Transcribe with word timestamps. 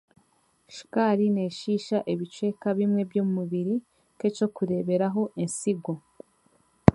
Shukaari 0.75 1.25
n'eshiisha 1.31 1.97
ebicweka 2.11 2.67
bimwe 2.79 3.01
by'omubiri 3.09 3.75
nk'ekyokureeberaho 4.13 5.21
entsigo 5.41 5.93